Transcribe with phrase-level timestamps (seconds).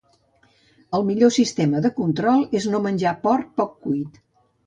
[0.99, 4.21] El millor sistema de control és no menjar porc poc cuit.